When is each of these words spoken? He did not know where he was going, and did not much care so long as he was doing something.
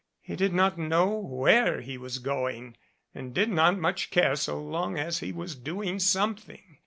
He 0.19 0.35
did 0.35 0.51
not 0.51 0.79
know 0.79 1.09
where 1.13 1.81
he 1.81 1.95
was 1.95 2.17
going, 2.17 2.75
and 3.13 3.35
did 3.35 3.51
not 3.51 3.77
much 3.77 4.09
care 4.09 4.35
so 4.35 4.59
long 4.59 4.97
as 4.97 5.19
he 5.19 5.31
was 5.31 5.53
doing 5.55 5.99
something. 5.99 6.79